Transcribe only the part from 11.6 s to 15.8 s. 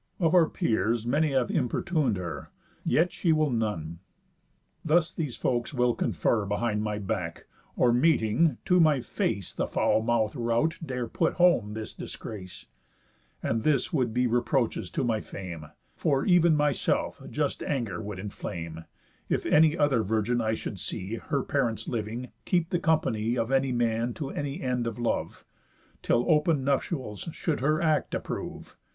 this disgrace; And this would be reproaches to my fame,